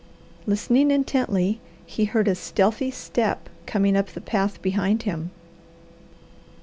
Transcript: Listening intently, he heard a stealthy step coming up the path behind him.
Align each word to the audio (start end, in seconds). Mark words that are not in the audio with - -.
Listening 0.47 0.89
intently, 0.89 1.59
he 1.85 2.05
heard 2.05 2.27
a 2.27 2.33
stealthy 2.33 2.89
step 2.89 3.47
coming 3.67 3.95
up 3.95 4.07
the 4.07 4.19
path 4.19 4.59
behind 4.63 5.03
him. 5.03 5.29